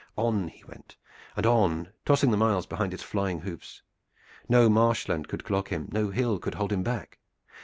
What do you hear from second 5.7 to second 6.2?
no